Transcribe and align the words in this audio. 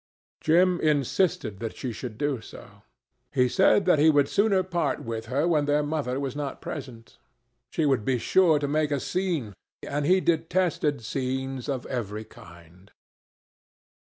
Jim 0.39 0.79
insisted 0.79 1.59
that 1.59 1.75
she 1.77 1.91
should 1.91 2.17
do 2.17 2.41
so. 2.41 2.81
He 3.31 3.47
said 3.47 3.85
that 3.85 3.99
he 3.99 4.09
would 4.09 4.27
sooner 4.27 4.63
part 4.63 5.03
with 5.03 5.27
her 5.27 5.47
when 5.47 5.65
their 5.65 5.83
mother 5.83 6.19
was 6.19 6.35
not 6.35 6.59
present. 6.59 7.19
She 7.69 7.85
would 7.85 8.03
be 8.03 8.17
sure 8.17 8.57
to 8.57 8.67
make 8.67 8.89
a 8.89 8.99
scene, 8.99 9.53
and 9.87 10.07
he 10.07 10.19
detested 10.19 11.03
scenes 11.03 11.69
of 11.69 11.85
every 11.85 12.23
kind. 12.25 12.89